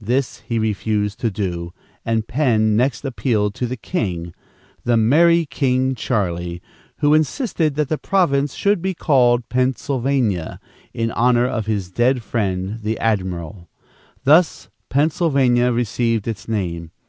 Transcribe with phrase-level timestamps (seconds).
[0.00, 1.72] This he refused to do,
[2.06, 4.32] and Penn next appealed to the king
[4.84, 6.62] "the merrie King Charlie,"
[6.98, 10.60] who insisted that the province should be called Pennsylvania,
[10.92, 13.68] in honor of his dead friend the admiral.
[14.22, 16.92] Thus Pennsylvania received its name.